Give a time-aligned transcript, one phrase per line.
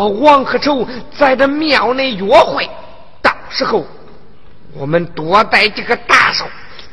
[0.00, 2.66] 和王克仇在这庙内约会，
[3.20, 3.86] 到时候
[4.72, 6.46] 我们多带几个打手，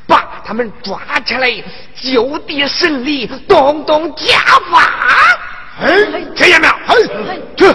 [0.05, 1.49] 把他们抓起来，
[1.95, 4.37] 就地审理，动动家
[4.69, 4.81] 法。
[5.79, 5.87] 哎，
[6.35, 6.73] 听见没有？
[6.73, 7.65] 哎，去。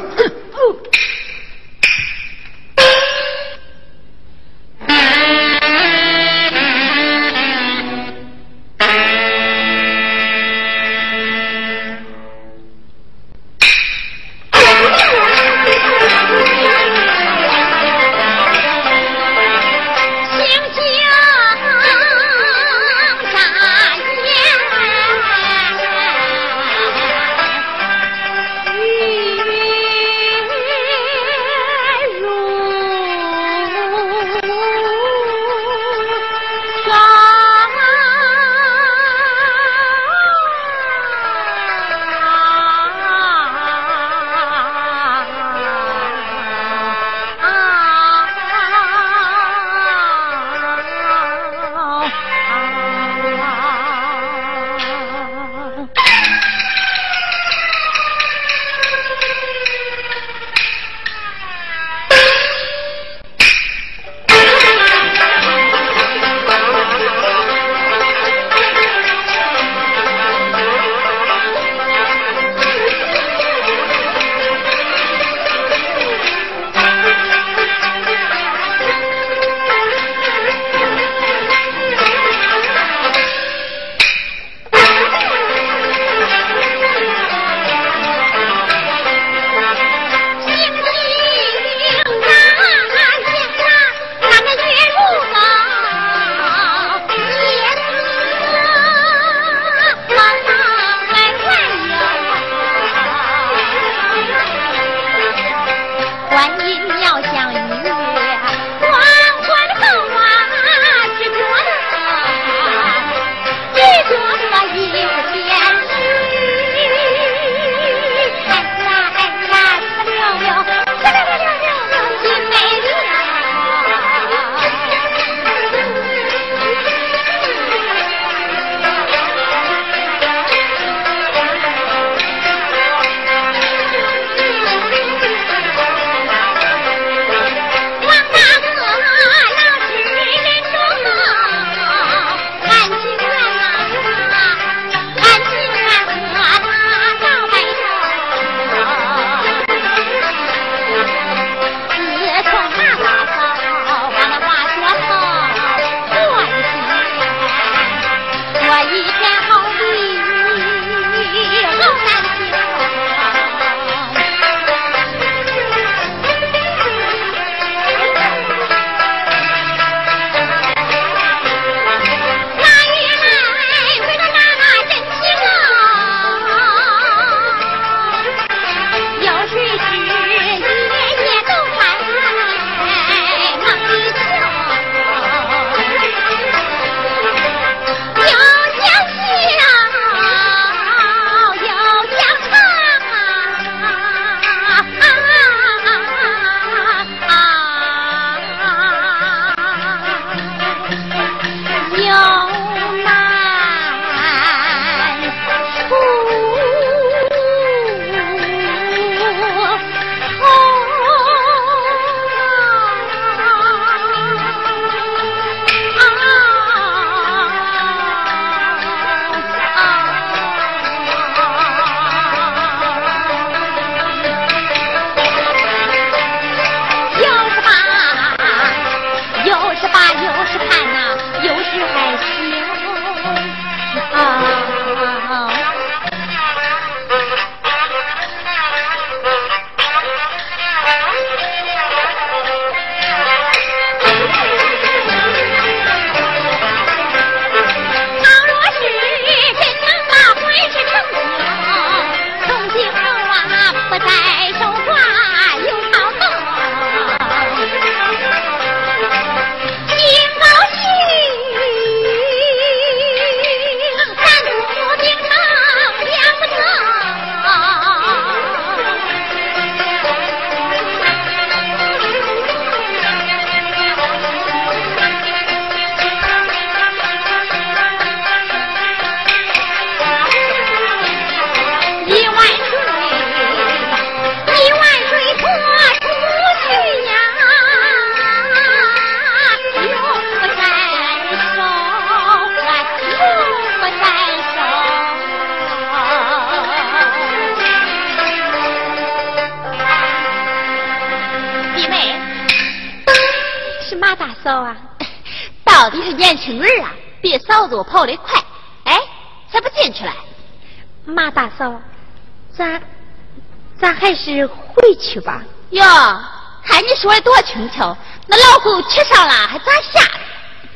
[316.65, 317.97] 看你说的多轻巧，
[318.27, 320.21] 那老虎吃上了还咋下来？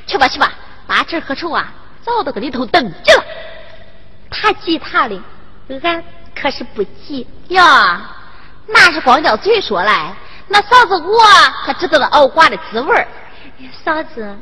[0.07, 0.53] 去吧去吧，
[0.87, 1.73] 八成和丑啊，
[2.05, 3.25] 早都搁里头等着了。
[4.31, 5.21] 他急他的，
[5.83, 6.03] 俺
[6.35, 7.27] 可是不急。
[7.49, 7.63] 哟，
[8.67, 10.15] 那是光叫嘴说来。
[10.49, 11.25] 那嫂子我
[11.65, 13.09] 可知道那熬瓜的滋味
[13.85, 14.37] 嫂子，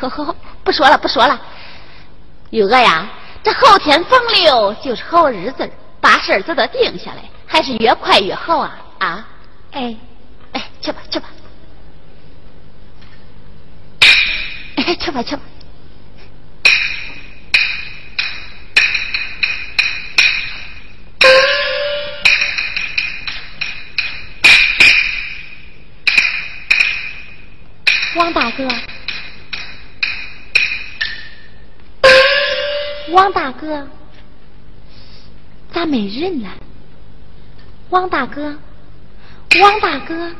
[0.00, 1.38] 呵呵，不说了不说了。
[2.50, 3.06] 玉娥呀，
[3.42, 5.70] 这后天逢六就是好日子，
[6.00, 9.26] 把事儿都得定下来，还是越快越好啊啊！
[9.70, 9.94] 哎
[10.52, 11.28] 哎，去吧去吧，
[14.76, 15.42] 哎去吧去吧。
[28.16, 28.68] 王大哥，
[33.10, 33.88] 王大哥，
[35.72, 36.48] 咋没人了？
[37.90, 38.58] 王大哥，
[39.56, 40.30] 王大哥，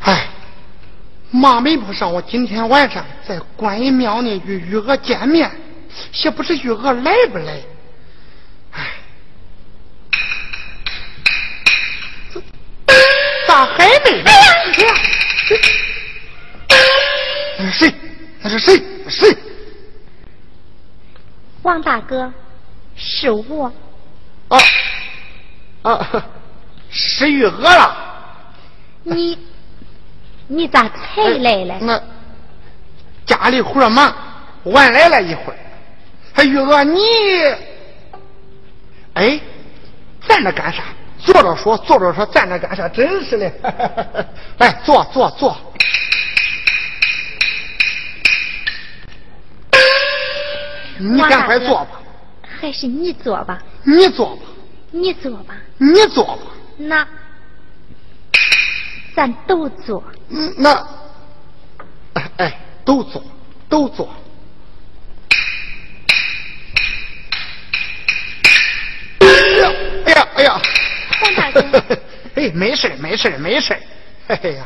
[0.00, 0.26] 哎，
[1.30, 5.50] 妈没不上，我今天晚上在观音庙内与玉娥见面，
[6.24, 7.60] 也不知玉娥来不来。
[13.46, 14.32] 咋还没来？
[14.32, 14.94] 哎呀！
[17.58, 17.94] 那是谁？
[18.40, 18.82] 那是谁？
[19.08, 19.36] 谁？
[21.60, 22.32] 王大哥，
[22.96, 23.70] 是我。
[24.52, 26.24] 啊啊！
[26.90, 27.96] 是玉娥了。
[29.04, 29.38] 你
[30.46, 31.78] 你咋才来了？
[31.80, 32.00] 那
[33.24, 34.14] 家里活忙，
[34.64, 35.58] 晚来了一会儿。
[36.34, 37.00] 还，玉娥你，
[39.14, 39.40] 哎，
[40.28, 40.82] 站着干啥？
[41.18, 42.86] 坐着说，坐着说，站着干啥？
[42.88, 43.50] 真是的！
[44.58, 45.56] 来， 坐坐坐。
[50.98, 52.01] 你赶快坐吧。
[52.62, 53.60] 还是你做吧。
[53.82, 54.42] 你做吧。
[54.92, 55.56] 你做吧。
[55.78, 56.42] 你做吧。
[56.76, 57.04] 那
[59.16, 60.00] 咱都做。
[60.28, 60.72] 嗯，那
[62.12, 63.20] 哎哎，都做，
[63.68, 64.08] 都做。
[69.18, 70.62] 哎呀，哎呀！
[71.20, 71.62] 王大哥，
[72.36, 73.76] 哎，没事没事没事
[74.28, 74.64] 哎呀，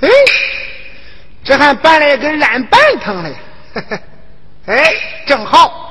[0.00, 0.08] 哎，
[1.42, 3.34] 这还搬了一根烂板凳嘞，
[4.66, 4.94] 哎，
[5.26, 5.83] 正好，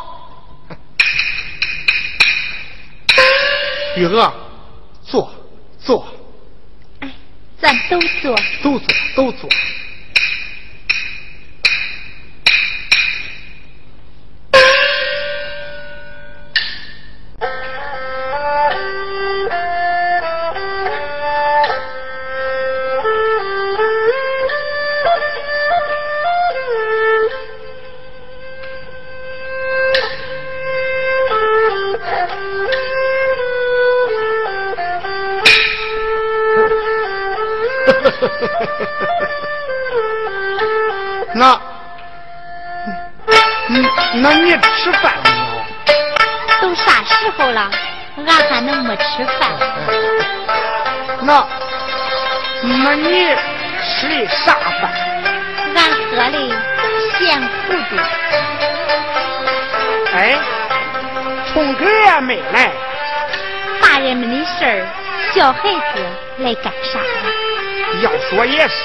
[3.95, 4.33] 玉娥，
[5.03, 5.29] 坐
[5.79, 6.05] 坐，
[6.99, 7.11] 哎，
[7.59, 9.49] 咱都坐，都坐都坐。
[41.35, 41.59] 那，
[43.69, 45.35] 嗯，那你吃饭没有？
[46.61, 47.69] 都啥时候了，
[48.27, 49.49] 俺还能没吃饭？
[51.21, 51.47] 那，
[52.61, 53.35] 那你
[53.83, 54.91] 吃的啥饭？
[55.75, 56.37] 俺喝的
[57.17, 57.91] 咸糊涂。
[60.15, 60.37] 哎，
[61.51, 62.71] 聪哥也没来。
[63.81, 64.87] 大人们的事儿，
[65.33, 65.61] 小孩
[65.93, 65.99] 子
[66.37, 67.05] 来干啥呀？
[68.03, 68.75] 要说也是，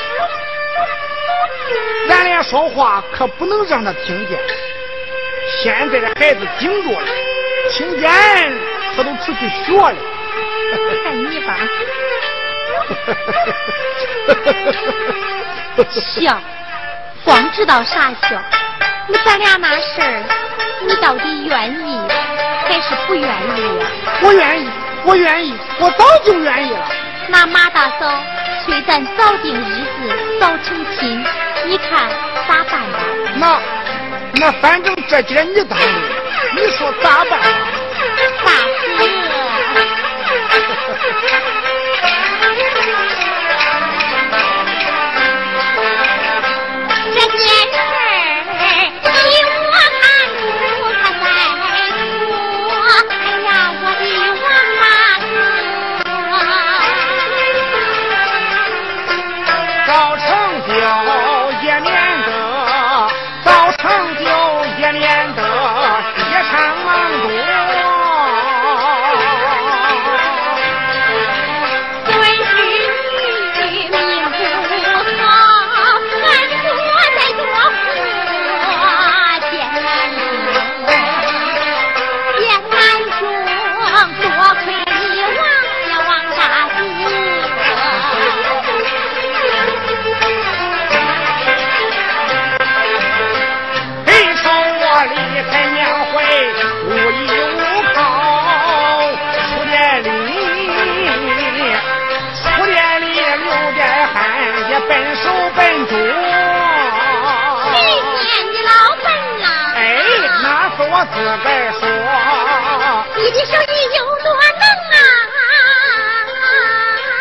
[2.08, 4.38] 咱俩说话可不能让他听见。
[5.60, 7.06] 现在的孩子顶着了，
[7.72, 8.08] 听见
[8.96, 9.92] 他都出去学了。
[11.02, 11.56] 看你吧，
[15.90, 16.40] 笑，
[17.24, 18.40] 光知道傻笑。
[19.08, 20.22] 那咱俩那事儿，
[20.86, 21.98] 你到底愿意
[22.68, 23.26] 还是不愿意
[23.80, 23.86] 呀？
[24.22, 24.70] 我愿意，
[25.04, 26.86] 我愿意，我早就愿意了。
[27.28, 28.22] 那马大嫂。
[28.64, 31.24] 催咱早定日子，早成亲，
[31.66, 32.06] 你看
[32.46, 32.98] 咋办吧？
[33.36, 33.58] 那
[34.34, 35.86] 那反正这节你当的，
[36.54, 37.40] 你说咋办？
[38.44, 38.52] 大
[38.98, 39.04] 哥。
[111.44, 111.80] 再说。
[113.16, 114.62] 你的手艺有多能
[114.94, 114.98] 啊？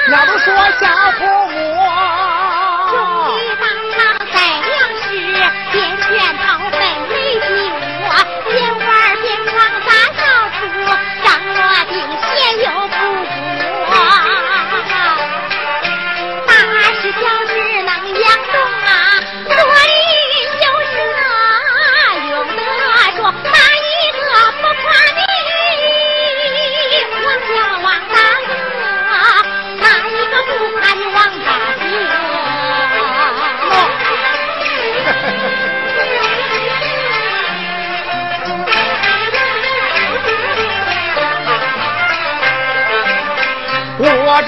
[0.10, 0.46] 那都说
[0.80, 1.20] 下父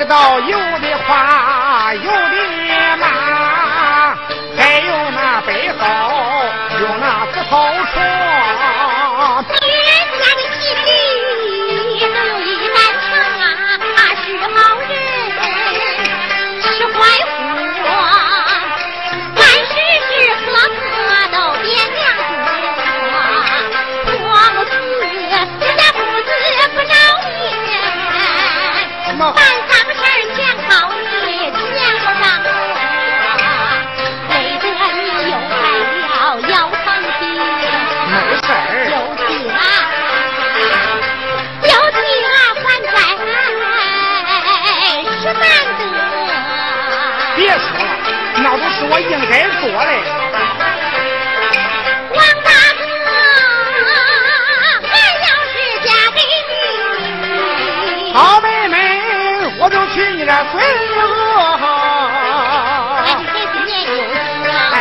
[0.10, 0.58] 到右
[60.30, 60.54] 这孙
[63.52, 64.78] 子年幼，哎，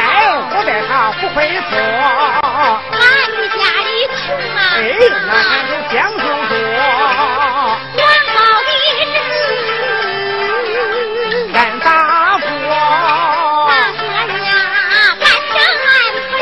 [0.51, 1.37] 我在他不会
[1.71, 1.73] 说。
[2.93, 3.01] 俺
[3.33, 4.79] 的家里穷啊，哎，
[5.27, 6.53] 那还是将就做。
[7.97, 9.25] 王宝的儿子，
[11.55, 11.81] 俺不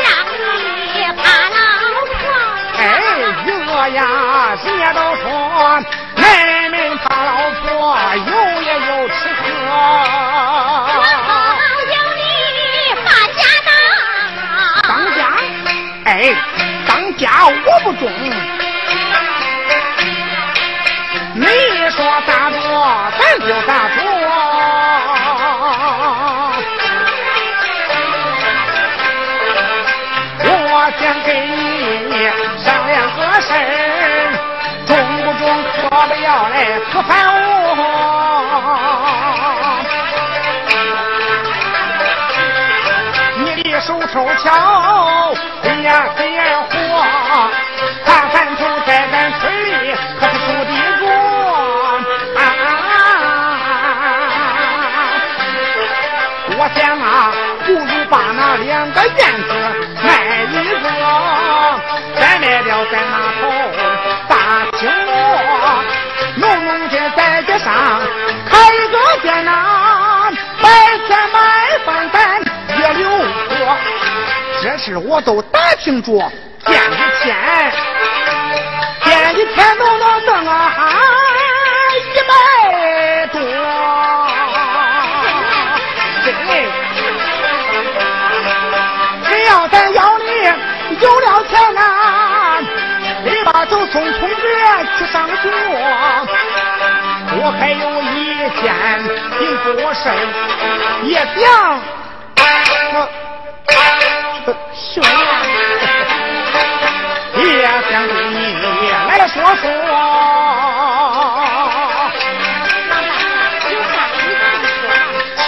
[0.03, 1.55] 让你怕老
[2.03, 2.11] 婆。
[2.77, 2.83] 哎，
[3.45, 3.47] 哥
[3.87, 3.97] 呀。
[4.65, 5.25] 人家都说
[17.99, 18.09] 中。
[21.33, 21.45] 你
[21.91, 22.59] 说咋做，
[23.17, 23.99] 咱就咋做。
[30.49, 30.51] 我
[30.99, 31.27] 想跟
[32.09, 32.11] 你
[32.57, 33.55] 商量个事儿。
[34.85, 34.89] 中
[35.23, 35.77] 不中，可
[36.07, 36.55] 不要来
[36.91, 37.45] 可烦我。
[43.39, 44.45] 你的手抽巧，
[45.61, 46.75] 嘴呀嘴呀活，
[58.57, 59.53] 两个院子
[60.03, 60.85] 卖一个，
[62.19, 63.43] 再卖了咱那头。
[64.79, 65.83] 听我，
[66.35, 67.99] 农农街在街上
[68.47, 70.69] 开一个店呐，白
[71.07, 71.39] 天卖
[71.83, 72.39] 饭咱
[72.79, 73.77] 也留活。
[74.61, 76.31] 这事我都打听着，
[76.65, 77.35] 店一天，
[79.03, 80.73] 店一天都能挣啊
[82.13, 84.26] 一百多。
[93.87, 94.43] 你把就送同志
[94.97, 95.49] 去上学，
[97.39, 98.15] 我还有一
[98.61, 98.63] 件
[99.39, 99.99] 紧迫事
[101.03, 101.39] 也想，
[104.73, 104.95] 说，
[107.35, 107.45] 也
[107.89, 108.37] 想对你
[109.07, 109.65] 来说说。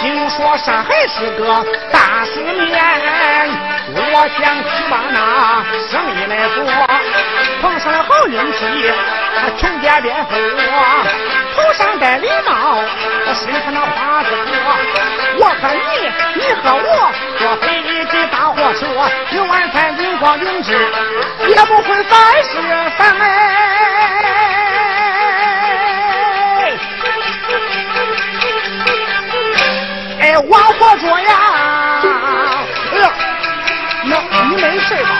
[0.30, 1.42] 说上海是个
[1.92, 2.80] 大世面。
[3.92, 3.98] 我
[4.38, 5.16] 想去把那
[5.90, 6.58] 生意来做，
[7.60, 8.58] 碰上了好运气，
[9.38, 10.30] 他穷家变富，
[11.54, 12.82] 头上戴礼帽，
[13.34, 14.54] 身上那花子多。
[15.38, 18.86] 我和你，你和我，坐飞机大货车，
[19.30, 20.72] 今晚餐银光银枝，
[21.48, 22.50] 也不会凡事
[22.96, 23.24] 烦哎。
[30.20, 31.30] 哎，往活说呀。
[34.48, 35.10] 你没事吧？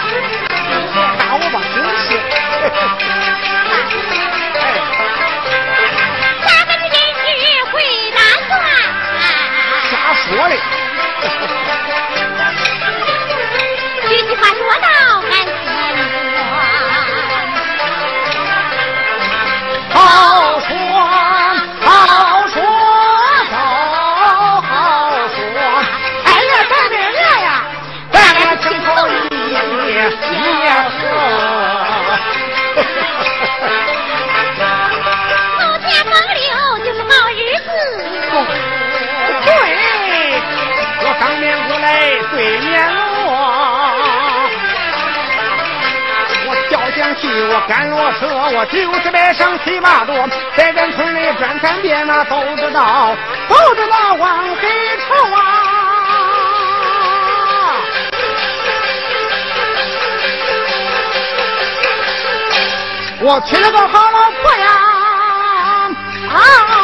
[14.08, 14.88] 这句话说到
[15.30, 15.52] 俺心
[19.92, 19.94] 酸
[47.20, 50.14] 去，我赶落车，我就是来上七八多，
[50.56, 53.14] 在咱村里转三遍，那都知道，
[53.48, 54.68] 都知道往黑
[55.06, 55.38] 愁啊。
[63.22, 64.70] 我娶了个好老婆呀，
[66.30, 66.79] 啊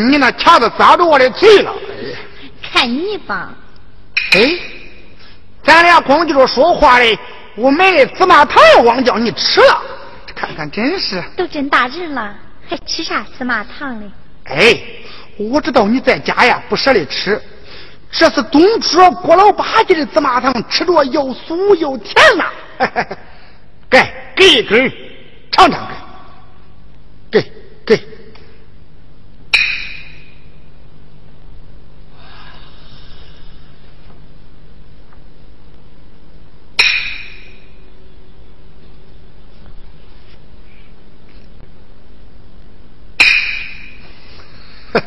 [0.00, 1.72] 你你那卡子扎住我的嘴了。
[2.72, 3.52] 看你吧，
[4.32, 4.58] 哎，
[5.62, 7.18] 咱俩光记着说话嘞，
[7.56, 9.82] 我买的芝麻糖忘叫你吃了，
[10.34, 11.22] 看看真是。
[11.36, 12.34] 都真大人了，
[12.68, 14.06] 还吃啥芝麻糖嘞？
[14.44, 14.80] 哎，
[15.36, 17.40] 我知道你在家呀不舍得吃，
[18.10, 22.46] 这是东初郭老八家的芝麻糖，吃着又酥又甜呐。
[23.90, 24.00] 给
[24.36, 24.90] 给一根
[25.50, 25.96] 尝尝看，
[27.32, 27.52] 给
[27.84, 28.00] 给。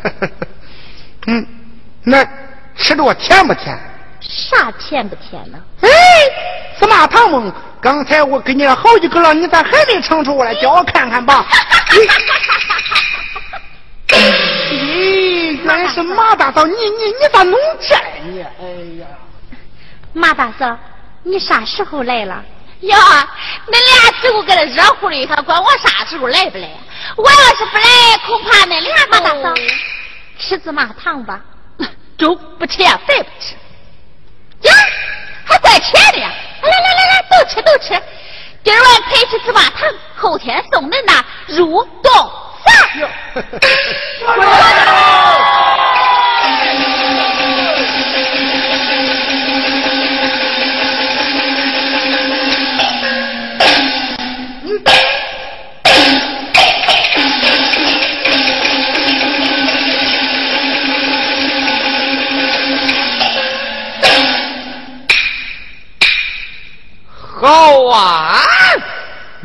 [1.28, 1.48] 嗯，
[2.04, 2.24] 那
[2.76, 3.78] 吃着甜不甜？
[4.22, 5.58] 啥甜不甜呢？
[5.82, 5.90] 哎，
[6.80, 10.54] 芝麻糖嘛，刚才我给你了好几个了，你咋还没尝出来？
[10.56, 11.46] 叫我看看吧。
[14.70, 18.42] 咦，原来是马大嫂，你你你咋弄这你？
[18.42, 18.66] 哎
[19.00, 19.08] 呀，
[20.14, 20.78] 马大嫂，
[21.24, 22.44] 你啥时候来了？
[22.84, 22.98] 哟，
[23.68, 26.70] 恁俩只顾搁这热乎里头，管我啥时候来不来？
[27.16, 27.84] 我要是不来，
[28.26, 29.54] 恐怕恁俩马大嫂
[30.38, 31.40] 吃芝麻糖吧？
[32.18, 33.56] 粥不吃呀，饭不吃。
[34.68, 34.74] 呀，
[35.46, 36.30] 还怪甜的呀！
[36.62, 38.02] 来来来来，都吃都吃。
[38.64, 42.32] 今儿晚陪吃芝麻糖，后天送恁那入洞
[42.64, 42.74] 饭。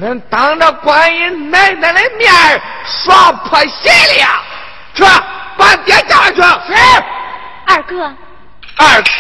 [0.09, 4.41] 恁当着观音奶奶的面儿耍破鞋了呀！
[4.95, 5.05] 去，
[5.59, 6.41] 把爹叫来去。
[6.41, 6.75] 是
[7.67, 8.11] 二哥，
[8.79, 9.13] 二哥，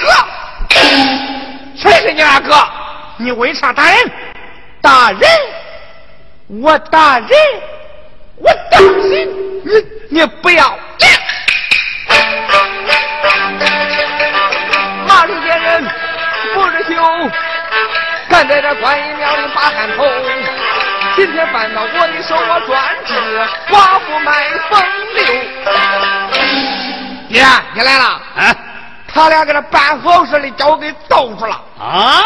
[1.77, 2.66] 谁是你二哥？
[3.18, 4.11] 你为啥打人？
[4.81, 5.29] 打人，
[6.62, 7.29] 我打人，
[8.37, 9.29] 我打人，
[9.64, 11.12] 你你不要脸！
[15.07, 15.85] 骂人别人
[16.55, 17.31] 不知羞，
[18.31, 20.05] 敢在这观音庙里把汗头。
[21.19, 23.13] 今天搬到我的手，我专治
[23.69, 24.81] 寡妇卖风
[25.15, 25.25] 流。
[27.29, 27.43] 爹，
[27.75, 28.05] 你来了
[28.37, 28.57] 啊！
[29.09, 31.61] 他俩给这办好事的，叫我给逗住了。
[31.77, 32.23] 啊！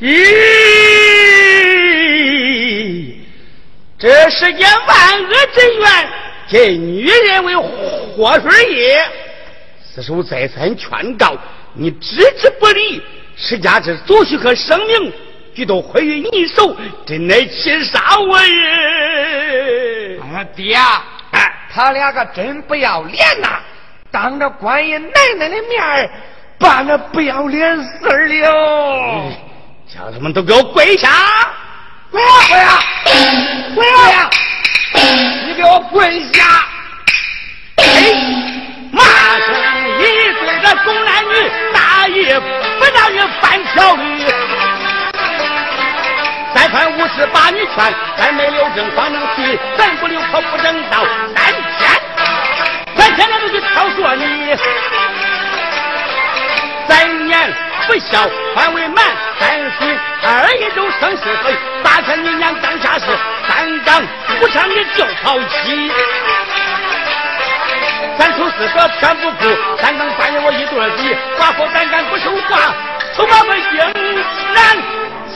[0.00, 0.06] 咦，
[3.98, 6.08] 这世间万恶之源，
[6.48, 9.04] 这女人为祸水也。
[9.92, 11.36] 此时再三劝告，
[11.72, 13.02] 你置之不理，
[13.36, 15.12] 史家之祖训和生命，
[15.54, 16.74] 俱都毁于你手，
[17.06, 20.18] 真乃气杀我也！
[20.34, 20.74] 啊，爹，
[21.32, 23.60] 哎，他俩可真不要脸呐！
[24.10, 26.08] 当着观音奶奶的面儿
[26.58, 29.32] 办那不要脸事儿了。
[29.86, 31.08] 叫他们都给我跪下！
[32.10, 32.80] 跪呀跪呀
[33.74, 34.30] 跪呀！
[35.46, 36.66] 你给我跪下！
[37.76, 37.84] 哎，
[38.92, 39.04] 骂
[39.38, 39.54] 声
[39.98, 40.02] 一
[40.40, 42.40] 对的狗男女，大爷
[47.06, 51.04] 三番五次把你劝，咱没留正方能去，咱不留口不正道。
[51.36, 51.90] 三天，
[52.96, 54.56] 三天天都去挑唆你。
[56.88, 57.52] 三年
[57.86, 59.04] 不孝还为瞒，
[59.38, 63.04] 三岁二一周生是非，大看你娘当家事，
[63.48, 64.02] 三纲
[64.40, 65.92] 不上你就抛弃。
[68.18, 69.44] 咱出四个全不顾，
[69.80, 72.58] 三更半夜我一对儿比，寡妇胆敢不守寡，
[73.14, 74.64] 从我们竟然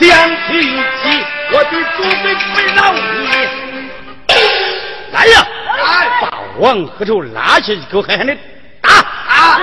[0.01, 0.09] 相
[0.49, 2.99] 提起，我的祖辈不饶你。
[5.13, 5.35] 来呀！
[5.77, 6.25] 来把
[6.59, 8.35] 王和头拉下去，给我狠狠的
[8.81, 8.91] 打！
[8.91, 9.61] 啊！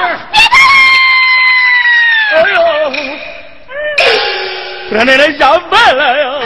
[2.34, 2.58] 哎呦！
[4.98, 6.37] 俺奶奶下班了呀！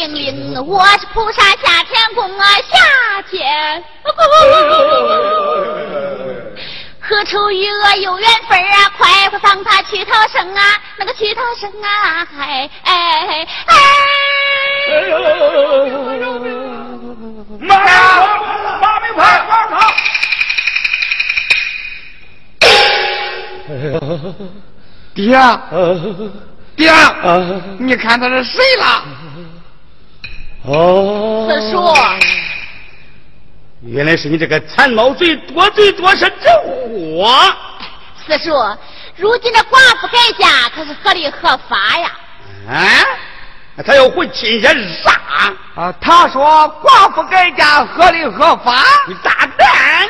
[0.00, 3.84] 地灵灵，我是菩萨下天宫啊，下天。
[7.00, 8.90] 何愁与我有缘分啊？
[8.96, 10.80] 快快放他去逃生啊！
[10.96, 12.26] 那个去逃生啊！
[12.38, 13.76] 哎哎哎！
[17.60, 17.76] 马
[18.80, 19.92] 马明牌，放他！
[25.14, 25.36] 爹，
[26.74, 26.90] 爹，
[27.78, 29.04] 你看他是谁了？
[30.62, 31.94] 哦，四叔，
[33.80, 36.48] 原来是你这个残毛贼，多嘴多舌之
[37.16, 37.34] 我！
[38.26, 38.52] 四叔，
[39.16, 42.10] 如今这寡妇改嫁可是合理合法呀？
[42.68, 42.76] 啊，
[43.86, 44.70] 他要回亲家
[45.02, 45.18] 啥？
[45.76, 46.44] 啊，他说
[46.84, 48.84] 寡妇改嫁合理合法。
[49.08, 50.08] 你大胆！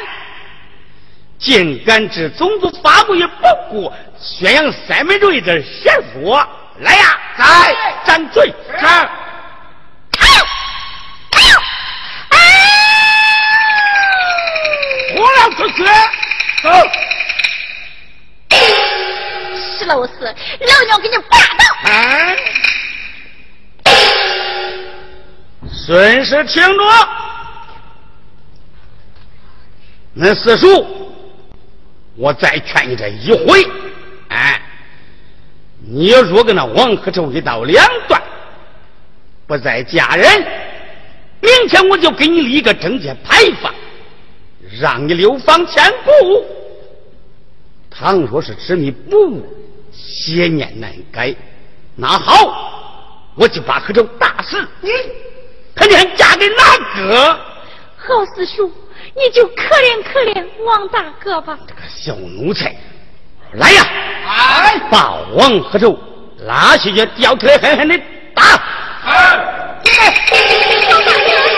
[1.38, 6.44] 竟敢置宗族法规于不顾，宣扬三民主义的邪说！
[6.80, 8.52] 来呀，来斩罪！
[8.76, 8.86] 是。
[15.60, 15.84] 活了出去！
[16.62, 16.70] 走！
[19.78, 21.64] 石老四，老娘给你霸道！
[21.90, 21.92] 啊！
[25.86, 26.84] 顺势听着，
[30.16, 31.12] 恁四叔，
[32.16, 33.66] 我再劝你这一回，
[34.28, 34.60] 哎，
[35.80, 38.20] 你若跟那王克仇一刀两断，
[39.46, 40.28] 不再嫁人，
[41.40, 43.74] 明天我就给你立一个贞节牌坊，
[44.78, 46.44] 让你流芳千古。
[47.90, 49.44] 倘若是执迷不悟，
[49.92, 51.34] 邪念难改，
[51.96, 54.56] 那好，我就把克仇打死。
[54.80, 54.90] 你
[55.74, 57.32] 看你还嫁给哪个？
[57.96, 58.72] 好四叔，
[59.14, 61.58] 你就可怜可怜王大哥吧。
[61.66, 62.76] 这个小奴才，
[63.54, 63.82] 来呀！
[64.26, 65.98] 哎，把王和周
[66.46, 68.00] 拉下去，吊起来狠狠的
[68.34, 68.42] 打！
[69.02, 69.12] 王
[71.04, 71.49] 大哥，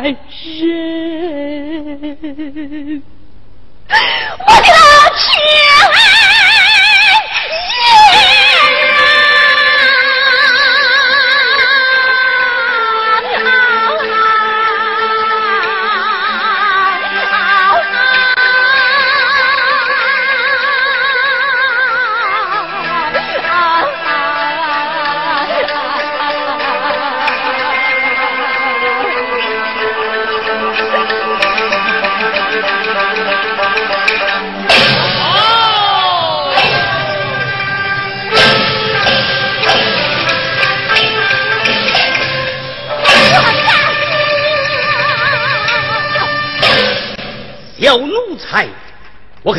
[0.00, 0.16] 人？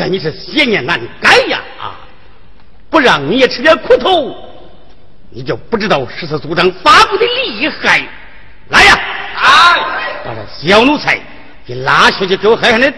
[0.04, 1.62] 看你是邪念难改呀！
[1.80, 1.96] 啊，
[2.90, 4.36] 不让你也吃点苦头，
[5.30, 8.06] 你就不知道十四组长发布的厉害。
[8.68, 9.00] 来呀！
[9.34, 9.48] 啊！
[10.22, 11.18] 把这小奴才
[11.64, 12.92] 给拉下去，给我狠狠的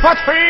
[0.00, 0.47] 这瘸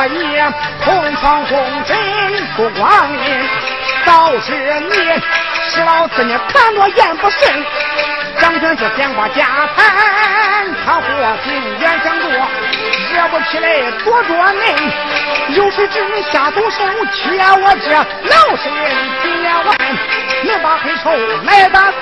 [0.00, 1.94] 家里个爷，同床共枕
[2.56, 3.48] 不光阴。
[4.06, 4.94] 倒是你，
[5.68, 7.64] 是老子你看着眼不顺，
[8.40, 9.44] 张权是闲话家
[9.76, 11.02] 谈，他祸
[11.44, 12.30] 心远想多，
[13.12, 15.54] 惹不起来躲着恁。
[15.54, 16.82] 有谁知你下毒手，
[17.12, 18.86] 切我这老实人
[19.22, 19.76] 几两万？
[20.42, 21.10] 你把黑手
[21.44, 21.94] 来打死，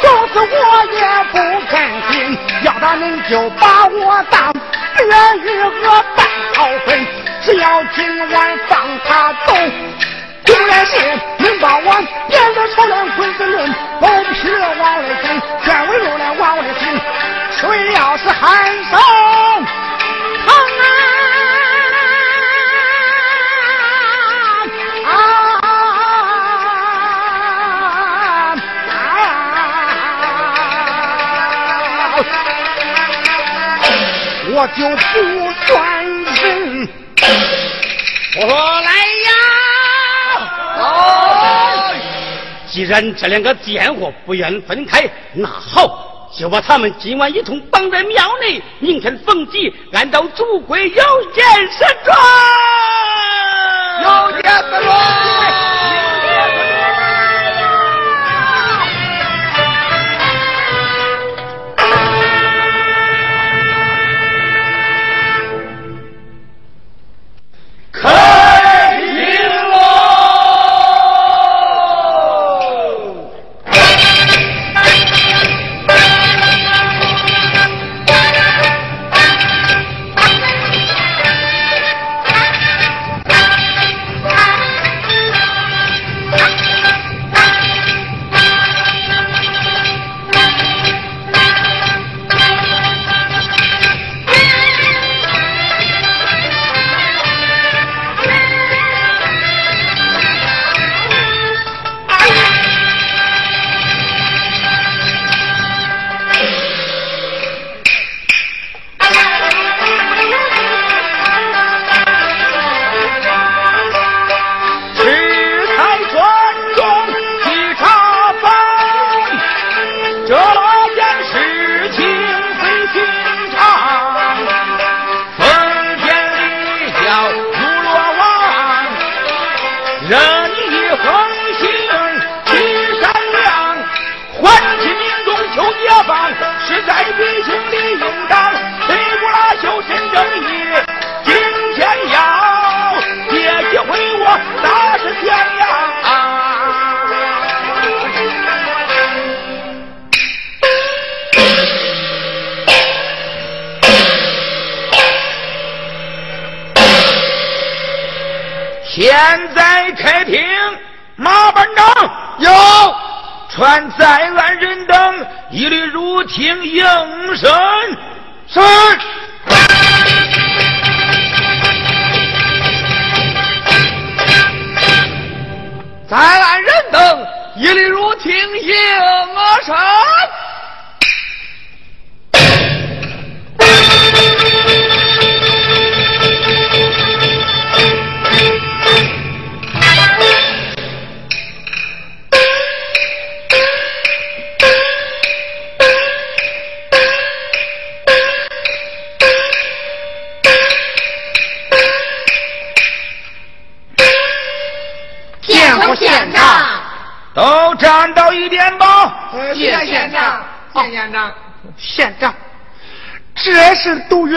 [0.00, 1.36] 就是我也不
[1.68, 2.38] 甘心。
[2.62, 6.04] 要打恁就把我当月与鹅
[6.52, 7.06] 半毫分，
[7.42, 9.54] 只要今晚放他走。
[10.44, 10.96] 不然是
[11.38, 11.94] 能把我
[12.28, 16.74] 变得丑脸鬼子论，狗皮往外扔，全为肉来往外扔。
[17.52, 19.00] 谁要是喊声
[20.46, 20.54] 疼
[25.06, 25.10] 啊！
[34.54, 35.41] 我就不。
[38.34, 38.90] 我来
[39.24, 39.30] 呀！
[42.70, 51.02] 既然这两个贱货不愿分开，那好，就把他们今晚一同绑在庙内，明天逢集按照祖规有
[51.34, 52.16] 见神状。
[54.02, 55.31] 有言审状。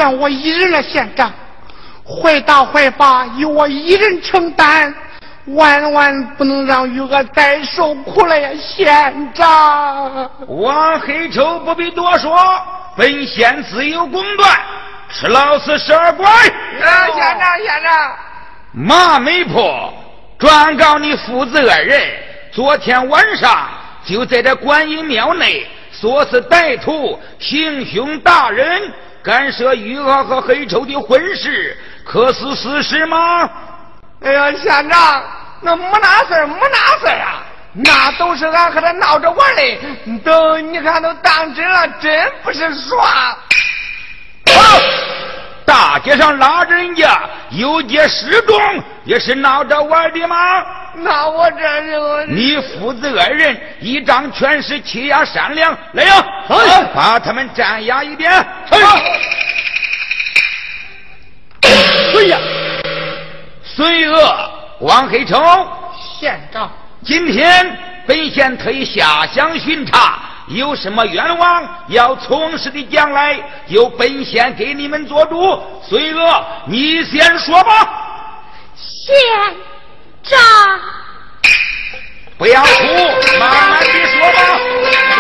[0.06, 0.82] 事都怨我一人来。
[0.82, 1.32] 县长，
[2.06, 4.94] 坏大坏法由我一人承担，
[5.48, 8.50] 万万不能让玉娥再受苦了呀！
[8.60, 12.38] 县长，王黑丑不必多说，
[12.96, 14.60] 本县自有公断，
[15.10, 16.26] 吃老四十二拐。
[16.28, 16.50] 县
[16.80, 18.16] 长，县长，
[18.74, 19.94] 马媒婆
[20.38, 22.02] 转告你父子二人。
[22.52, 23.68] 昨天晚上
[24.06, 28.94] 就在这观音庙内，说是歹徒行凶打人，
[29.26, 33.50] 干涉余额和黑丑的婚事，可是事实吗？
[34.22, 35.24] 哎呀，县长，
[35.62, 37.42] 那没那事儿，没那事儿啊，
[37.74, 43.36] 那都是俺和他闹着玩的，都你看都当真了，真不是耍。
[45.76, 47.20] 大街上拉着人家
[47.50, 48.58] 有街失踪，
[49.04, 50.64] 也是闹着玩的吗？
[50.94, 56.26] 那我这就你父子二人一仗全是欺压善良，来呀，
[56.96, 58.32] 把他们斩压一边。
[58.32, 58.80] 哎
[62.30, 62.40] 呀，
[63.66, 65.38] 孙恶、王黑冲，
[66.22, 66.72] 县长，
[67.04, 73.38] 今天本县特意下乡巡查，有什么冤枉要从实的将来，
[73.68, 75.62] 由本县给你们做主。
[75.88, 77.90] 随娥，你先说吧。
[78.76, 79.16] 县。
[80.28, 80.40] 长，
[82.36, 82.68] 不要哭，
[83.40, 85.15] 慢慢的说吧。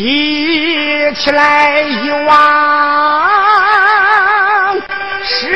[0.00, 2.30] 提起来一往
[5.22, 5.46] 事。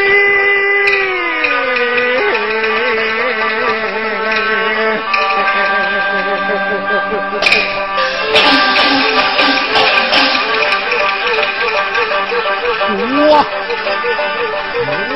[12.86, 13.42] 我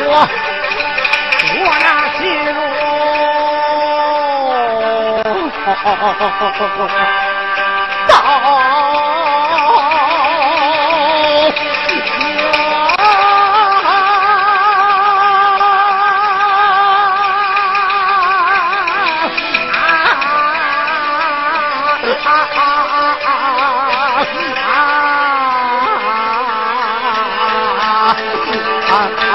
[0.07, 0.11] 我
[1.53, 2.57] 我那心中
[28.99, 29.28] Bye.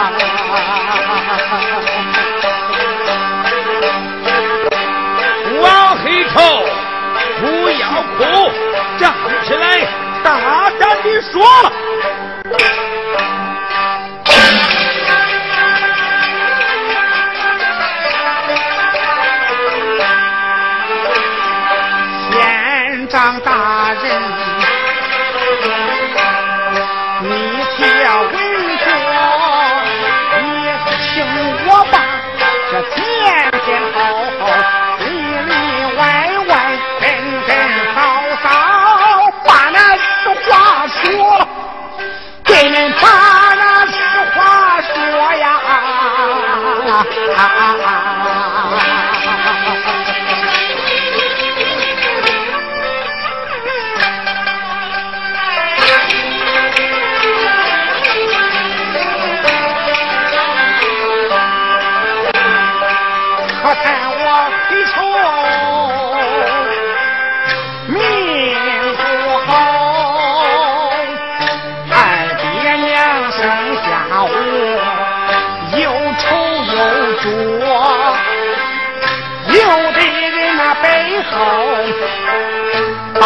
[83.20, 83.24] 把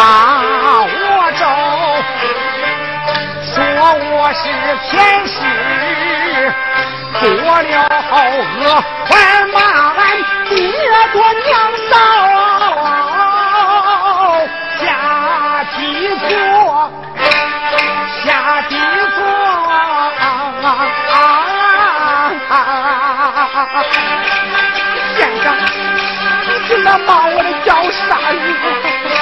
[0.82, 0.92] 我
[1.38, 1.42] 咒，
[3.44, 3.54] 说
[4.10, 4.42] 我是
[4.88, 4.92] 天
[5.26, 5.36] 使。
[7.20, 7.74] 做了
[8.12, 8.64] 恶，
[9.06, 9.10] 还
[9.48, 9.56] 骂
[9.96, 10.00] 俺
[10.48, 10.54] 爹
[11.12, 11.46] 多娘
[11.90, 11.92] 少，
[14.78, 14.80] 下
[15.76, 15.78] 地
[16.28, 16.30] 坐，
[18.22, 18.26] 下
[18.68, 18.72] 地
[19.16, 19.18] 坐。
[25.16, 25.46] 县长，
[26.88, 29.17] 那骂我的叫啥人？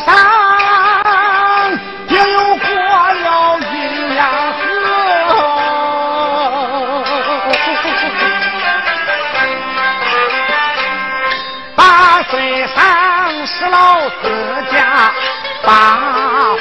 [0.00, 0.08] 上。
[2.08, 3.74] 也有过了阴
[4.16, 4.20] 阳
[4.58, 4.62] 河，
[11.76, 11.80] 八
[12.24, 12.76] 岁上
[13.46, 14.24] 是老子
[14.72, 15.12] 家
[15.62, 15.70] 把
[16.56, 16.58] 活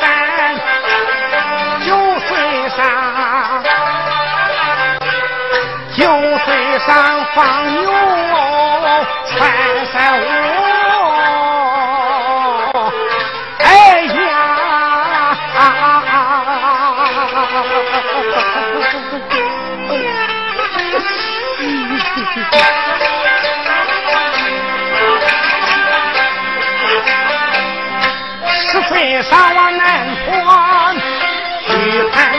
[0.00, 0.04] 干，
[1.86, 2.28] 九岁
[2.70, 2.76] 上
[5.94, 6.02] 九
[6.44, 6.88] 岁上
[7.34, 7.36] 放
[7.72, 7.76] 牛
[9.26, 9.36] 穿
[9.92, 10.77] 山舞。
[28.70, 30.94] 十岁上往南坡
[31.66, 32.37] 去看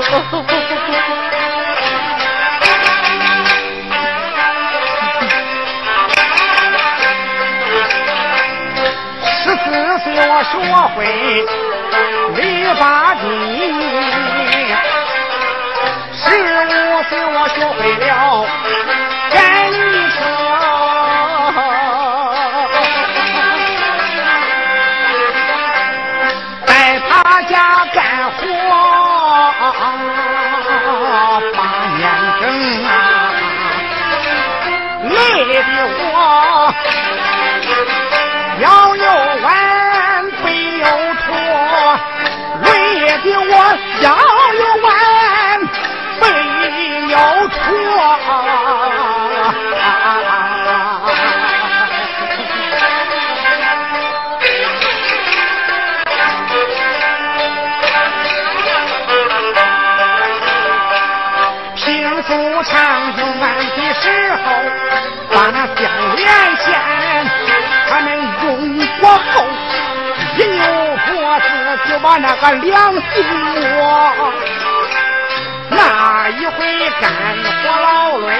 [0.00, 0.04] 十
[9.56, 9.66] 四
[10.04, 10.52] 岁我学
[10.94, 10.96] 会
[12.36, 12.38] 理
[12.74, 12.82] 发
[13.14, 13.20] 机，
[16.12, 16.66] 十五
[17.08, 18.06] 岁我学会了
[19.32, 19.36] 赶
[19.72, 19.76] 泥
[20.10, 20.16] 车，
[26.66, 26.70] 在
[27.08, 27.10] 他
[27.42, 27.52] 家
[27.92, 27.98] 干
[31.54, 31.58] 八
[31.96, 32.00] 年
[32.40, 32.42] 整
[32.84, 32.88] 啊，
[35.02, 35.14] 累
[35.44, 35.52] 的
[36.14, 36.14] 我。
[62.28, 62.76] 平素长
[63.16, 64.04] 用完的时
[64.44, 64.44] 候，
[65.32, 65.80] 把那相
[66.14, 66.66] 连线，
[67.88, 68.06] 他们
[68.42, 68.46] 用
[69.00, 69.46] 过后，
[70.36, 70.62] 一扭
[71.06, 71.48] 脖子
[71.88, 73.00] 就把那个梁子
[73.76, 74.12] 磨。
[75.70, 77.10] 那一回干
[77.62, 78.30] 活劳累，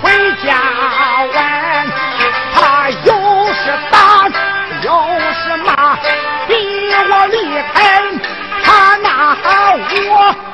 [0.00, 0.06] 回
[0.46, 0.54] 家
[1.34, 1.36] 晚，
[2.54, 3.12] 他又
[3.52, 3.98] 是打
[4.82, 4.86] 又
[5.32, 5.96] 是骂，
[6.46, 7.36] 逼我离
[7.74, 8.00] 开，
[8.62, 9.36] 他那
[10.08, 10.47] 我。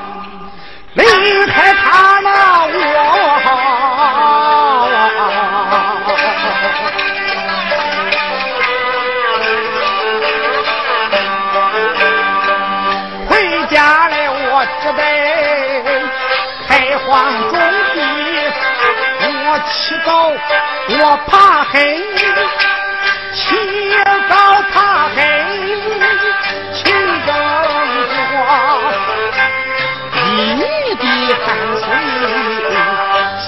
[1.25, 2.29] 离开他那
[2.67, 2.69] 我，
[13.27, 15.01] 回家来我只得
[16.67, 17.09] 开荒
[17.49, 17.53] 种
[17.95, 17.97] 地，
[19.47, 19.73] 我起
[20.05, 20.07] 早
[20.99, 21.75] 我怕黑，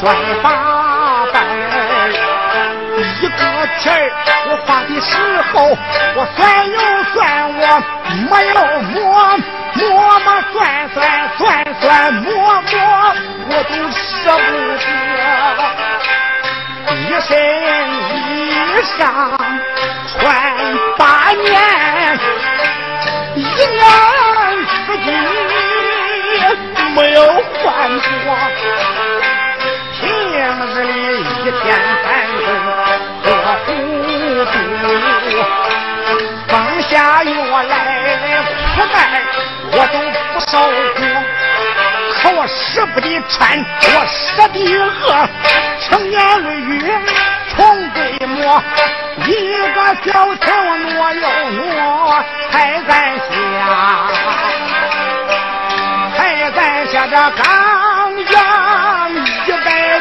[0.07, 0.45] 甩八
[1.33, 1.35] 瓣，
[3.19, 3.35] 一个
[3.77, 3.93] 钱儿
[4.47, 5.11] 我花的时
[5.51, 5.67] 候，
[6.15, 6.79] 我算又
[7.11, 7.19] 算，
[7.59, 7.61] 我
[8.29, 8.55] 没有
[8.93, 8.95] 摸
[9.73, 9.77] 摸
[10.19, 10.55] 摸算
[10.93, 10.97] 算
[11.37, 11.43] 算
[11.81, 12.73] 算摸摸，
[13.49, 14.47] 我都舍不
[14.79, 14.87] 得。
[16.95, 17.29] 一身
[18.15, 18.15] 衣
[18.97, 18.99] 裳
[20.07, 20.17] 穿
[20.97, 21.51] 八年，
[23.35, 23.83] 一年
[24.85, 25.05] 四季。
[26.95, 27.65] 没有换
[27.99, 28.27] 过，
[30.69, 30.91] 日里
[31.21, 31.63] 一天
[32.03, 32.05] 三
[32.43, 32.45] 顿
[33.23, 33.25] 喝
[33.65, 33.67] 糊
[34.45, 34.53] 涂，
[36.47, 36.51] 放
[36.81, 37.29] 下药
[37.63, 37.71] 来
[38.75, 38.95] 苦带
[39.71, 39.95] 我都
[40.33, 40.51] 不受
[40.95, 40.99] 苦，
[42.13, 43.37] 可我舍不得穿，
[43.81, 44.15] 我舍
[44.49, 44.85] 得饿，
[45.79, 46.75] 成年累月
[47.55, 47.55] 从
[47.91, 47.97] 对
[48.27, 48.61] 磨，
[49.25, 49.27] 一
[49.73, 50.45] 个小头
[50.75, 51.75] 挪又挪，
[52.51, 52.55] 还
[52.87, 53.25] 在下。
[56.17, 56.19] 还
[56.51, 57.45] 在下这刚
[58.15, 58.21] 阳一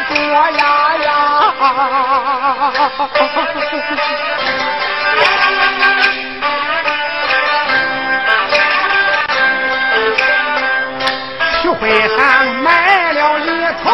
[0.09, 0.23] 百多
[0.57, 0.63] 呀
[1.03, 1.07] 呀！
[11.61, 12.17] 聚会上
[12.63, 13.49] 买了一
[13.83, 13.85] 头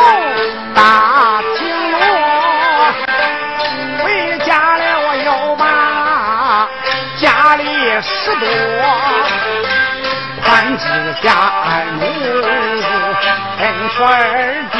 [0.76, 1.59] 大青
[1.91, 1.97] 螺，
[4.03, 5.61] 回家了我又把
[7.18, 7.64] 家里
[8.01, 8.41] 拾掇。
[10.45, 10.84] 宽指
[11.22, 11.28] 甲
[11.99, 12.01] 奴，
[13.57, 14.11] 分出二
[14.72, 14.78] 弟，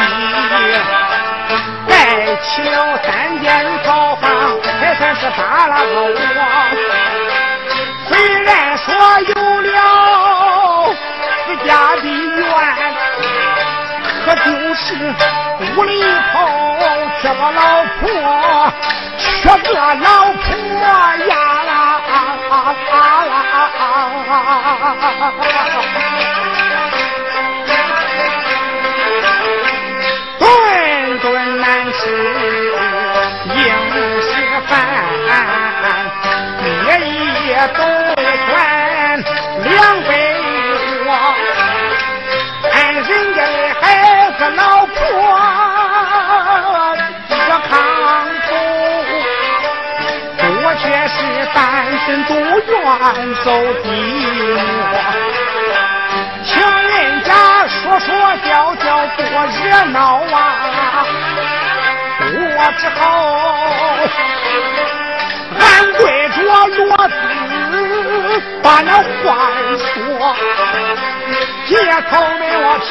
[2.44, 4.30] 起了三间草房，
[4.62, 6.18] 才算是打了个窝。
[8.08, 8.94] 虽然说
[9.28, 10.94] 有了
[11.48, 12.44] 自家的院，
[14.26, 14.84] 可就是
[15.76, 16.36] 屋里头
[17.22, 17.60] 这个老
[18.00, 18.04] 婆，
[19.18, 19.24] 缺
[19.58, 20.46] 个老婆
[21.28, 21.34] 呀
[21.64, 21.72] 啦
[22.10, 22.14] 啊
[22.52, 22.54] 啊
[23.26, 23.34] 啦！
[31.64, 32.02] 难吃
[33.56, 33.58] 硬
[34.22, 34.32] 是
[34.68, 34.72] 饭，
[36.84, 36.88] 夜
[37.46, 37.80] 夜都
[38.18, 38.52] 穿
[39.64, 39.72] 两
[40.04, 40.12] 杯
[41.06, 41.08] 多。
[42.74, 43.48] 人家的
[43.80, 43.82] 孩
[44.38, 44.94] 子老婆
[47.30, 47.34] 这
[47.70, 47.72] 炕
[48.50, 48.52] 头，
[50.64, 51.18] 我却是
[51.54, 51.58] 单
[52.06, 52.76] 身独院
[53.46, 53.48] 走
[53.84, 53.86] 寂
[54.36, 55.43] 寞。
[57.94, 58.10] 说说
[58.44, 58.86] 笑笑
[59.18, 61.06] 多热闹啊，
[62.20, 63.00] 我只好
[65.60, 65.62] 俺
[65.94, 66.76] 跪着骡子
[68.64, 69.30] 把那话
[69.78, 69.94] 说，
[71.68, 71.72] 街
[72.10, 72.90] 头的我拼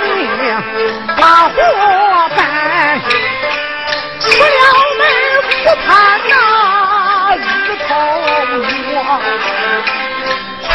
[0.00, 0.42] 命
[1.18, 1.54] 把活
[2.34, 2.40] 干，
[4.18, 4.56] 出了
[4.96, 5.00] 门
[5.62, 5.86] 不看
[6.30, 6.32] 那
[7.36, 7.38] 日
[7.86, 7.90] 头
[8.56, 8.96] 落。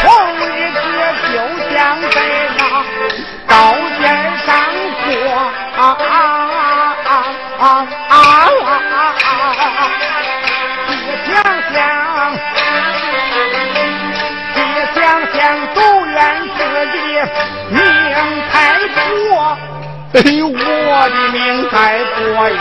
[0.36, 0.40] 日
[0.70, 0.76] 子
[1.32, 1.34] 就
[1.72, 1.76] 像
[2.10, 2.16] 在
[2.56, 2.60] 那
[3.48, 3.54] 刀
[3.98, 4.04] 尖
[4.46, 4.48] 上
[5.04, 5.08] 过
[5.76, 6.10] 啊啊
[7.04, 7.10] 啊
[7.58, 7.64] 啊啊
[8.08, 8.14] 啊！
[10.90, 10.92] 一
[11.26, 11.32] 想
[11.72, 11.76] 想，
[14.54, 14.56] 一
[14.94, 14.96] 想
[15.32, 15.36] 想，
[15.74, 15.76] 都
[16.06, 16.16] 怨
[16.56, 16.58] 自
[16.92, 16.96] 己
[17.70, 17.76] 命
[18.50, 18.52] 太
[18.94, 18.96] 薄，
[20.14, 20.52] 哎呦，我
[21.08, 21.36] 的命
[21.70, 21.74] 太
[22.14, 22.16] 薄
[22.48, 22.54] 呀！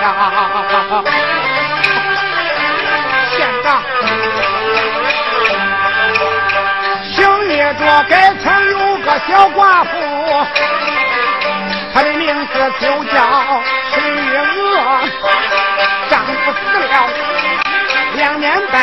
[3.36, 3.66] 县长，
[7.68, 9.92] 姓叶着该曾有个小寡妇，
[11.94, 13.18] 她的名字就叫
[13.92, 15.02] 水月娥，
[16.10, 17.10] 丈夫死了
[18.16, 18.82] 两年半，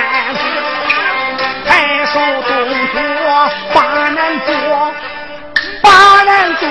[1.67, 2.53] 太守动
[2.93, 3.01] 作
[3.73, 3.81] 八
[4.11, 4.53] 难做，
[5.83, 6.69] 八难做，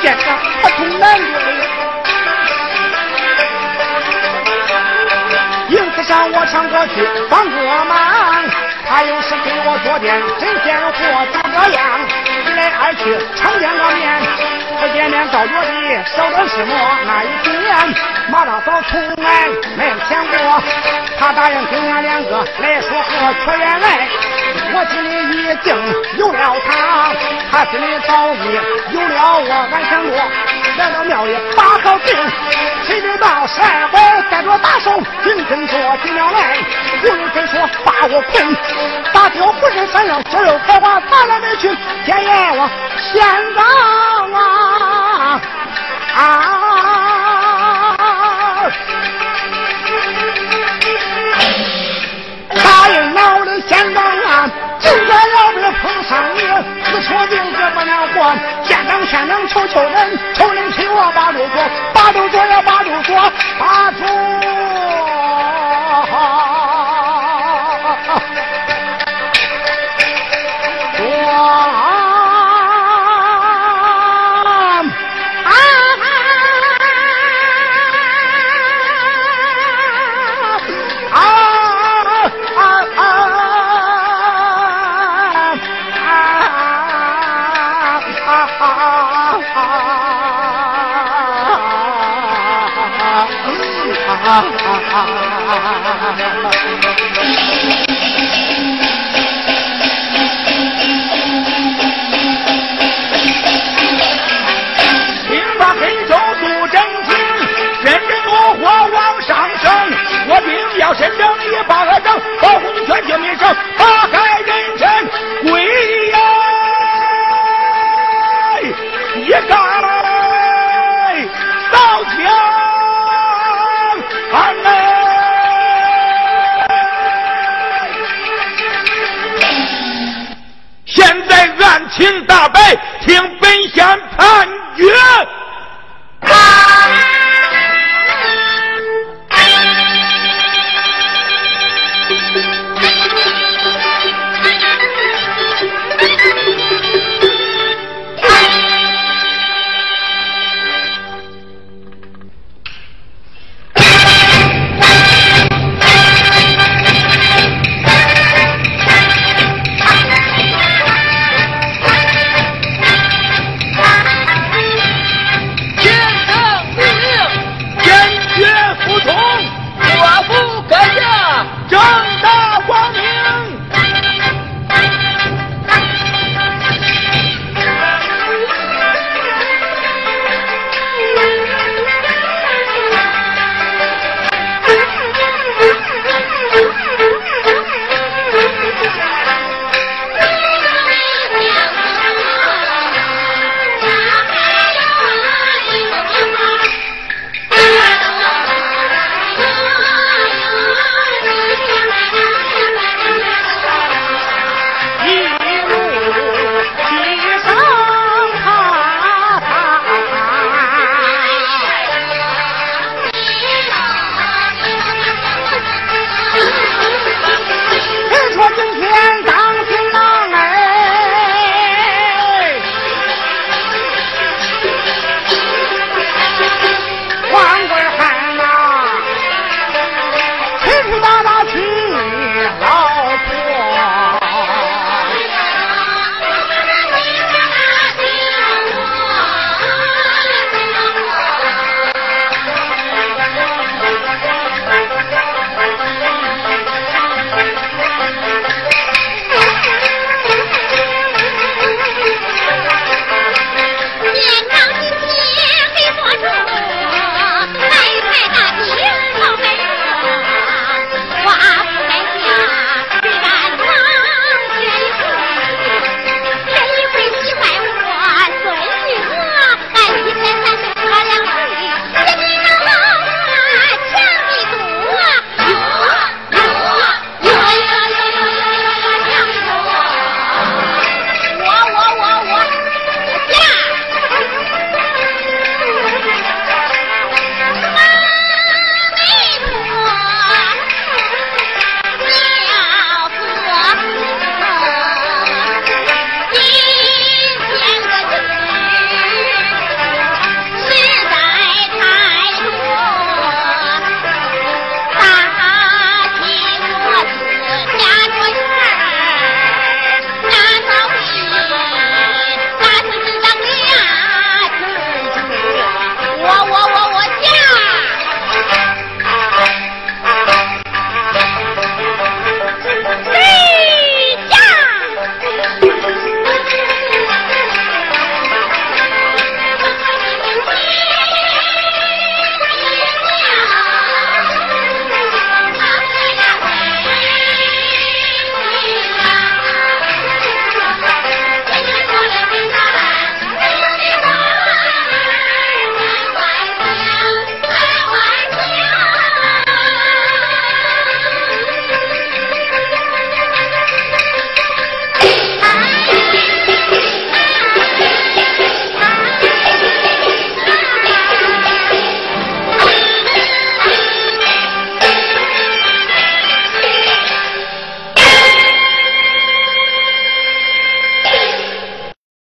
[0.00, 0.24] 见着
[0.62, 1.26] 他从难对。
[5.70, 8.44] 迎子上我唱歌去帮个忙，
[8.88, 10.92] 他有时给我做点针线活，
[11.32, 14.06] 就这样一来二去常见个面，
[14.80, 16.72] 不见面倒觉得少的是么？
[17.06, 17.26] 那一
[17.58, 17.94] 年
[18.30, 20.62] 马大嫂从来没想过，
[21.20, 24.08] 他答应跟俺两个来说和，可原来
[24.72, 25.06] 我心里
[25.36, 25.66] 已经
[26.18, 26.70] 有了他，
[27.50, 28.36] 他心里早已
[28.94, 30.10] 有了我，俺想过
[30.78, 32.14] 来到庙里把好定，
[32.84, 33.98] 谁知道十二宝
[34.30, 36.58] 带着大手紧跟着进了来，
[37.02, 38.56] 有人真说把我困，
[39.12, 41.76] 大挑浑身山上肌肉开花，哪来没去？
[42.04, 42.68] 天爷我
[43.12, 43.22] 仙
[43.54, 43.64] 长
[44.32, 45.40] 啊
[46.14, 46.20] 啊！
[52.64, 54.02] 答应老的仙长
[54.78, 56.40] 啊，就在要不碰上你，
[56.84, 58.38] 死错病这不能还。
[58.64, 61.62] 县长县长求求人，求人替我把路过，
[61.92, 63.16] 把路过呀把住说，
[94.28, 94.44] 啊